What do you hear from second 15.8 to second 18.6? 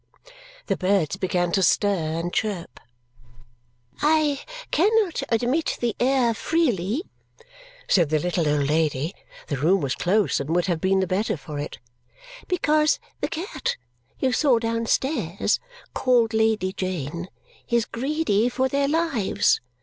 called Lady Jane, is greedy